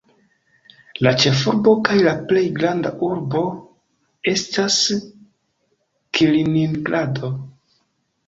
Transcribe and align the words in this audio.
La 1.07 1.11
ĉefurbo 1.23 1.73
kaj 1.89 1.97
la 2.07 2.13
plej 2.31 2.43
granda 2.55 2.93
urbo 3.09 3.43
estas 4.33 4.79
Kaliningrado. 6.19 7.31